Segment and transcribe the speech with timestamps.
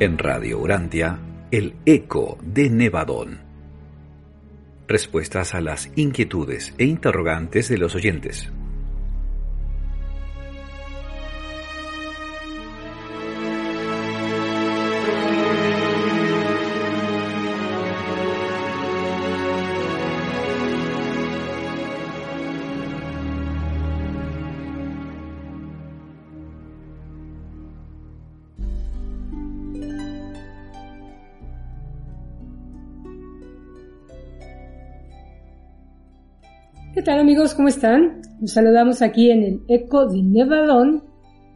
[0.00, 1.18] En Radio Urantia,
[1.50, 3.40] el eco de Nevadón.
[4.86, 8.52] Respuestas a las inquietudes e interrogantes de los oyentes.
[36.98, 37.54] ¿Qué tal amigos?
[37.54, 38.22] ¿Cómo están?
[38.40, 41.04] Nos saludamos aquí en el Eco de Nevadón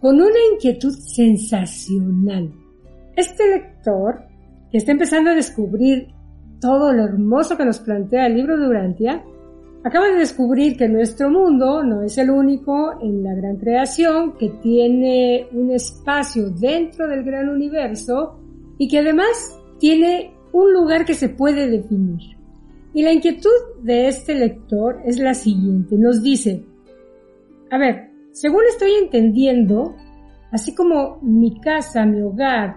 [0.00, 2.52] con una inquietud sensacional.
[3.14, 4.24] Este lector,
[4.72, 6.08] que está empezando a descubrir
[6.60, 9.22] todo lo hermoso que nos plantea el libro de Urantia,
[9.84, 14.50] acaba de descubrir que nuestro mundo no es el único en la gran creación, que
[14.60, 18.40] tiene un espacio dentro del gran universo
[18.76, 22.37] y que además tiene un lugar que se puede definir.
[22.98, 25.94] Y la inquietud de este lector es la siguiente.
[25.96, 26.64] Nos dice,
[27.70, 29.94] a ver, según estoy entendiendo,
[30.50, 32.74] así como mi casa, mi hogar,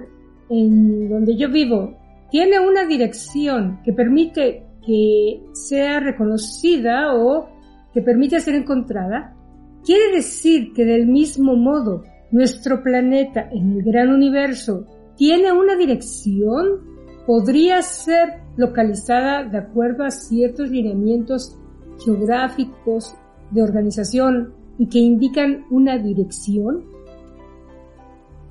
[0.47, 1.97] en donde yo vivo,
[2.29, 7.49] tiene una dirección que permite que sea reconocida o
[7.91, 9.35] que permite ser encontrada,
[9.83, 14.85] quiere decir que del mismo modo nuestro planeta en el gran universo
[15.17, 16.79] tiene una dirección,
[17.25, 21.57] podría ser localizada de acuerdo a ciertos lineamientos
[22.03, 23.15] geográficos
[23.51, 26.85] de organización y que indican una dirección?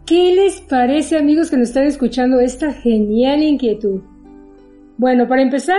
[0.07, 4.01] ¿Qué les parece amigos que nos están escuchando esta genial inquietud?
[4.97, 5.79] Bueno, para empezar,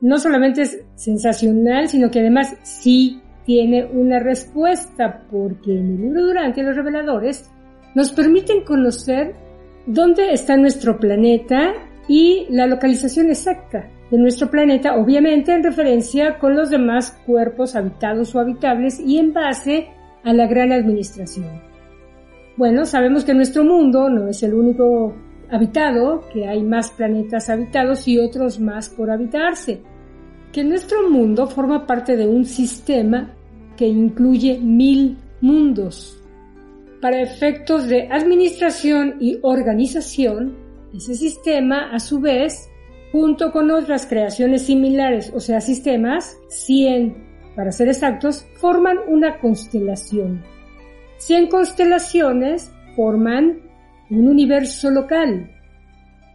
[0.00, 6.26] no solamente es sensacional, sino que además sí tiene una respuesta, porque en el libro
[6.26, 7.50] Durante los reveladores
[7.94, 9.34] nos permiten conocer
[9.86, 11.72] dónde está nuestro planeta
[12.08, 18.34] y la localización exacta de nuestro planeta, obviamente en referencia con los demás cuerpos habitados
[18.34, 19.88] o habitables y en base
[20.24, 21.46] a la gran administración.
[22.56, 25.14] Bueno, sabemos que nuestro mundo no es el único
[25.50, 29.80] habitado, que hay más planetas habitados y otros más por habitarse,
[30.52, 33.34] que nuestro mundo forma parte de un sistema
[33.76, 36.16] que incluye mil mundos.
[37.00, 40.54] Para efectos de administración y organización,
[40.94, 42.70] ese sistema, a su vez,
[43.12, 50.42] junto con otras creaciones similares, o sea, sistemas, 100 para ser exactos, forman una constelación.
[51.18, 53.60] 100 constelaciones forman
[54.08, 55.50] un universo local.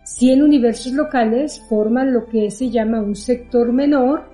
[0.03, 4.29] 100 universos locales forman lo que se llama un sector menor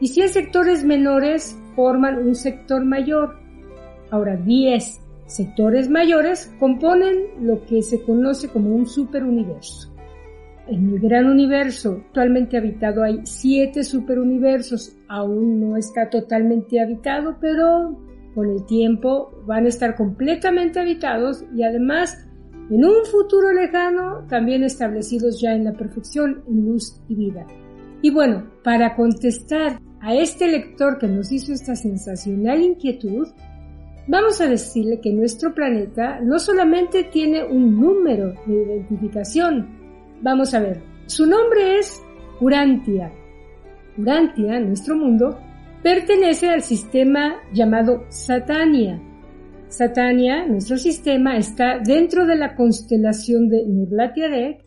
[0.00, 3.40] y 100 sectores menores forman un sector mayor.
[4.10, 9.92] Ahora 10 sectores mayores componen lo que se conoce como un superuniverso.
[10.68, 14.96] En el gran universo actualmente habitado hay siete superuniversos.
[15.08, 18.00] Aún no está totalmente habitado, pero
[18.34, 22.26] con el tiempo van a estar completamente habitados y además
[22.68, 27.46] en un futuro lejano también establecidos ya en la perfección en luz y vida.
[28.02, 33.28] Y bueno, para contestar a este lector que nos hizo esta sensacional inquietud,
[34.08, 39.66] Vamos a decirle que nuestro planeta no solamente tiene un número de identificación,
[40.22, 42.02] vamos a ver, su nombre es
[42.40, 43.12] Urantia.
[43.98, 45.38] Urantia, nuestro mundo,
[45.82, 49.02] pertenece al sistema llamado Satania.
[49.68, 54.64] Satania, nuestro sistema, está dentro de la constelación de Nurlatiadek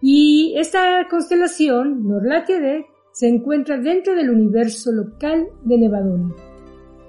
[0.00, 6.51] y esta constelación, Nurlatiadek, se encuentra dentro del universo local de Nevadón.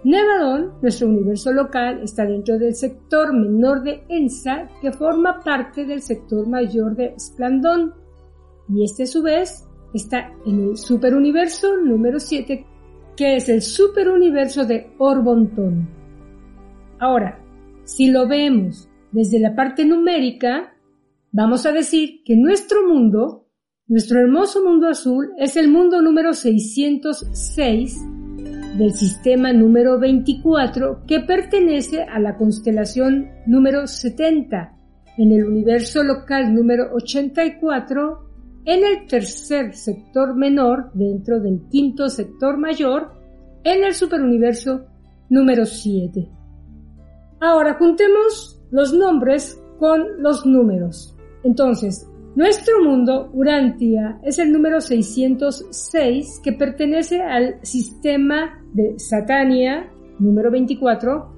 [0.04, 6.02] Nevadón, nuestro universo local, está dentro del sector menor de Ensa, que forma parte del
[6.02, 7.94] sector mayor de Splandón.
[8.68, 12.66] Y este a su vez está en el superuniverso número 7,
[13.16, 15.88] que es el superuniverso de Orbontón.
[17.00, 17.40] Ahora,
[17.86, 20.76] si lo vemos desde la parte numérica,
[21.32, 23.48] vamos a decir que nuestro mundo,
[23.88, 28.06] nuestro hermoso mundo azul, es el mundo número 606
[28.78, 34.76] del sistema número 24 que pertenece a la constelación número 70
[35.18, 38.30] en el universo local número 84
[38.66, 43.12] en el tercer sector menor dentro del quinto sector mayor
[43.64, 44.86] en el superuniverso
[45.30, 46.28] número 7.
[47.40, 51.16] Ahora juntemos los nombres con los números.
[51.44, 59.90] Entonces, nuestro mundo, Urantia, es el número 606 que pertenece al sistema de Satania,
[60.20, 61.32] número 24,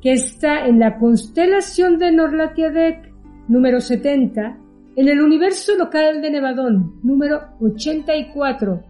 [0.00, 3.12] que está en la constelación de Norlatiadec,
[3.48, 4.58] número 70,
[4.96, 8.82] en el universo local de Nevadón, número 84.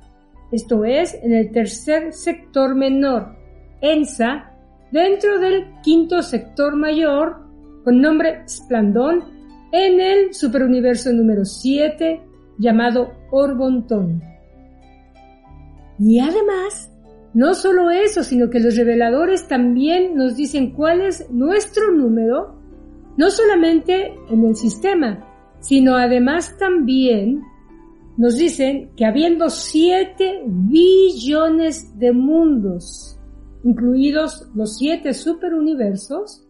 [0.53, 3.37] Esto es, en el tercer sector menor,
[3.81, 4.53] ENSA,
[4.91, 7.47] dentro del quinto sector mayor,
[7.85, 9.25] con nombre Splandón,
[9.73, 12.21] en el superuniverso número 7,
[12.59, 14.23] llamado Orbontón.
[15.99, 16.90] Y además,
[17.33, 22.57] no solo eso, sino que los reveladores también nos dicen cuál es nuestro número,
[23.17, 25.27] no solamente en el sistema,
[25.61, 27.43] sino además también
[28.17, 33.19] nos dicen que habiendo 7 billones de mundos,
[33.63, 36.47] incluidos los 7 superuniversos,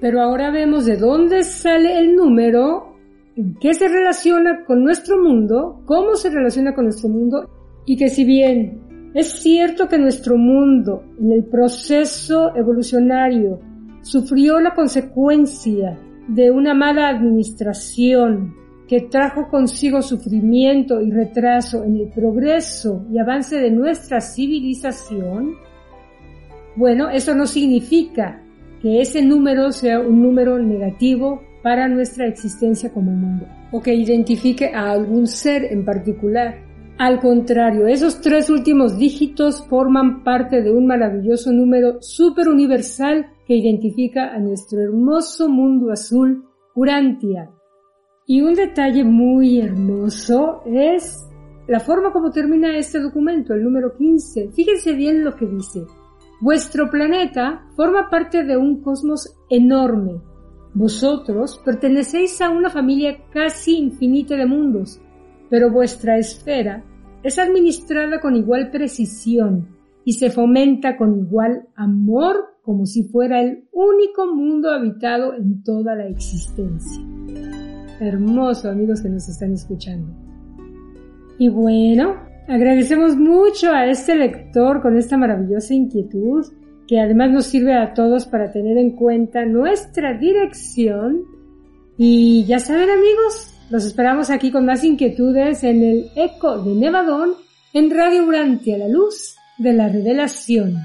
[0.00, 2.96] Pero ahora vemos de dónde sale el número,
[3.36, 7.48] en qué se relaciona con nuestro mundo, cómo se relaciona con nuestro mundo
[7.86, 13.60] y que si bien es cierto que nuestro mundo en el proceso evolucionario
[14.02, 18.54] sufrió la consecuencia de una mala administración
[18.92, 25.54] que trajo consigo sufrimiento y retraso en el progreso y avance de nuestra civilización,
[26.76, 28.42] bueno, eso no significa
[28.82, 34.74] que ese número sea un número negativo para nuestra existencia como mundo o que identifique
[34.74, 36.58] a algún ser en particular.
[36.98, 43.56] Al contrario, esos tres últimos dígitos forman parte de un maravilloso número super universal que
[43.56, 46.44] identifica a nuestro hermoso mundo azul,
[46.74, 47.48] Urantia,
[48.26, 51.28] y un detalle muy hermoso es
[51.66, 54.50] la forma como termina este documento, el número 15.
[54.52, 55.84] Fíjense bien lo que dice.
[56.40, 60.20] Vuestro planeta forma parte de un cosmos enorme.
[60.74, 65.00] Vosotros pertenecéis a una familia casi infinita de mundos,
[65.50, 66.84] pero vuestra esfera
[67.22, 69.68] es administrada con igual precisión
[70.04, 75.94] y se fomenta con igual amor como si fuera el único mundo habitado en toda
[75.94, 77.21] la existencia
[78.06, 80.12] hermoso amigos que nos están escuchando.
[81.38, 82.16] Y bueno,
[82.48, 86.46] agradecemos mucho a este lector con esta maravillosa inquietud
[86.86, 91.22] que además nos sirve a todos para tener en cuenta nuestra dirección.
[91.96, 97.30] Y ya saben amigos, los esperamos aquí con más inquietudes en el Eco de Nevadón
[97.72, 100.76] en Radio Urantia, la luz de la revelación.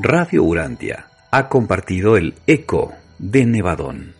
[0.00, 4.14] Radio Urantia ha compartido el eco de Nevadón.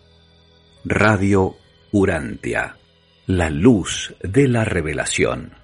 [0.85, 1.55] Radio
[1.93, 2.77] Urantia,
[3.27, 5.58] la luz de la revelación.